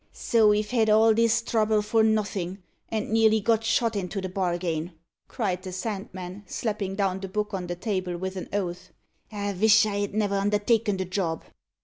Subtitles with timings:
[0.13, 4.93] "So we've had all this trouble for nuffin', and nearly got shot into the bargain,"
[5.27, 8.89] cried the Sandman, slapping down the book on the table with an oath.
[9.31, 11.43] "I vish I'd never undertaken the job."